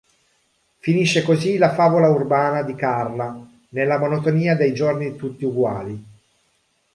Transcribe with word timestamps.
Finisce 0.79 1.21
così 1.21 1.57
la 1.59 1.75
"favola 1.75 2.09
urbana" 2.09 2.63
di 2.63 2.73
Carla 2.73 3.39
nella 3.69 3.99
monotonia 3.99 4.55
dei 4.55 4.73
giorni 4.73 5.15
tutti 5.15 5.45
uguali. 5.45 6.03